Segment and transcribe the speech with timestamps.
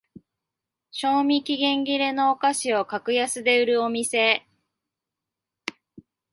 [0.89, 4.47] 賞味期限切れのお菓子を格安で売るお店